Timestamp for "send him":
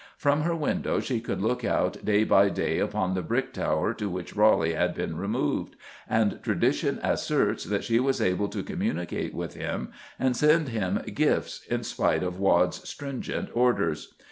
10.35-11.03